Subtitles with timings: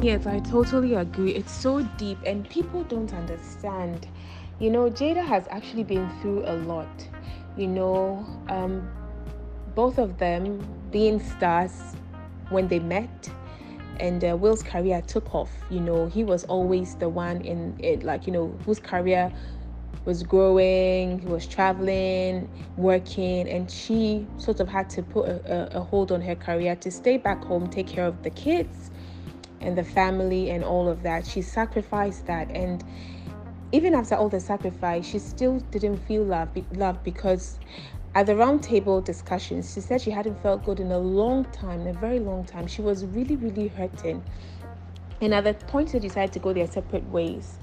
[0.00, 1.32] Yes, I totally agree.
[1.34, 4.06] It's so deep, and people don't understand.
[4.60, 6.86] You know, Jada has actually been through a lot.
[7.56, 8.88] You know, um,
[9.74, 11.96] both of them being stars
[12.50, 13.28] when they met,
[13.98, 15.50] and uh, Will's career took off.
[15.68, 19.32] You know, he was always the one in it, like, you know, whose career
[20.04, 25.78] was growing, he was traveling, working, and she sort of had to put a, a,
[25.78, 28.92] a hold on her career to stay back home, take care of the kids
[29.60, 31.26] and the family and all of that.
[31.26, 32.50] She sacrificed that.
[32.50, 32.84] And
[33.72, 37.58] even after all the sacrifice, she still didn't feel love, love because
[38.14, 41.92] at the roundtable discussions, she said she hadn't felt good in a long time, a
[41.92, 42.66] very long time.
[42.66, 44.22] She was really, really hurting.
[45.20, 47.58] And at the point they decided to go their separate ways,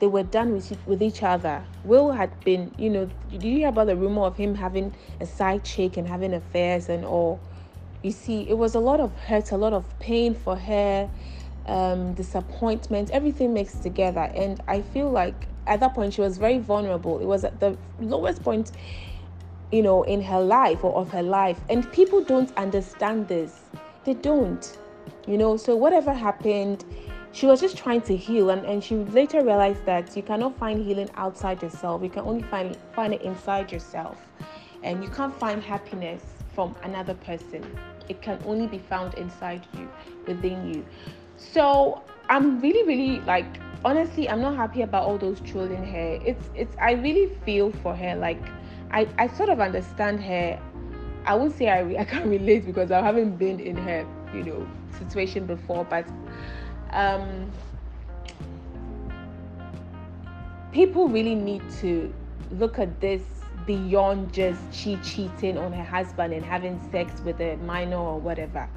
[0.00, 1.64] they were done with, with each other.
[1.84, 5.26] Will had been, you know, did you hear about the rumor of him having a
[5.26, 7.40] side chick and having affairs and all?
[8.02, 11.10] You see, it was a lot of hurt, a lot of pain for her,
[11.66, 14.30] um, disappointment, everything mixed together.
[14.34, 17.18] And I feel like at that point she was very vulnerable.
[17.18, 18.72] It was at the lowest point,
[19.72, 21.60] you know, in her life or of her life.
[21.68, 23.60] And people don't understand this.
[24.04, 24.78] They don't,
[25.26, 25.56] you know.
[25.56, 26.84] So whatever happened,
[27.32, 30.84] she was just trying to heal and, and she later realized that you cannot find
[30.84, 34.26] healing outside yourself you can only find find it inside yourself
[34.82, 37.64] and you can't find happiness from another person.
[38.08, 39.88] It can only be found inside you
[40.26, 40.84] within you.
[41.36, 46.18] So i'm really really like honestly i'm not happy about all those trolling her.
[46.26, 48.44] It's it's i really feel for her like
[48.90, 50.60] i i sort of understand her.
[51.24, 54.66] I won't say i, I can't relate because i haven't been in her you know
[54.98, 56.08] situation before but
[56.90, 57.52] um,
[60.72, 62.12] people really need to
[62.50, 67.56] look at this beyond just she cheating on her husband and having sex with a
[67.56, 68.68] minor or whatever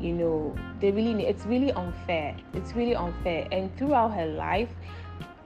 [0.00, 2.36] you know they really need, it's really unfair.
[2.54, 3.48] It's really unfair.
[3.50, 4.70] And throughout her life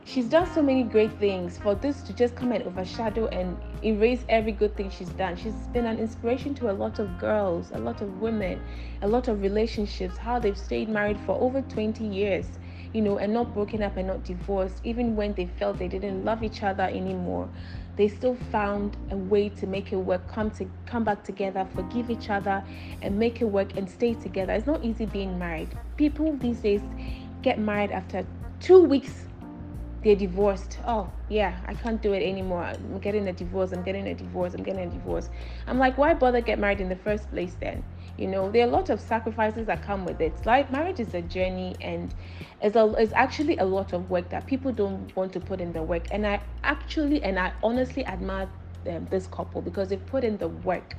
[0.05, 4.25] she's done so many great things for this to just come and overshadow and erase
[4.29, 5.37] every good thing she's done.
[5.37, 8.61] She's been an inspiration to a lot of girls a lot of women
[9.03, 12.47] a lot of relationships how they've stayed married for over 20 years
[12.93, 16.25] you know and not broken up and not divorced even when they felt they didn't
[16.25, 17.49] love each other anymore
[17.97, 22.11] they still found a way to make it work come to come back together forgive
[22.11, 22.63] each other
[23.03, 24.53] and make it work and stay together.
[24.53, 25.69] It's not easy being married.
[25.97, 26.81] People these days
[27.43, 28.27] get married after
[28.61, 29.27] two weeks
[30.03, 30.79] they're divorced.
[30.87, 32.65] Oh, yeah, I can't do it anymore.
[32.65, 33.73] I'm getting a divorce.
[33.73, 34.55] I'm getting a divorce.
[34.55, 35.31] I'm getting a divorce.
[35.67, 37.85] I'm like, why bother get married in the first place then?
[38.17, 40.45] You know, there are a lot of sacrifices that come with it.
[40.45, 42.15] Like marriage is a journey and
[42.61, 45.73] it's, a, it's actually a lot of work that people don't want to put in
[45.73, 46.09] the work.
[46.11, 48.49] And I actually and I honestly admire
[48.89, 50.97] um, this couple because they've put in the work.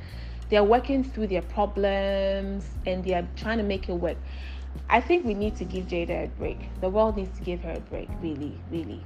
[0.49, 4.17] They're working through their problems and they are trying to make it work.
[4.89, 6.59] I think we need to give Jada a break.
[6.81, 9.03] The world needs to give her a break, really, really.